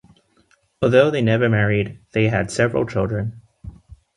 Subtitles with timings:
[0.81, 3.39] Although they never married, they had several children.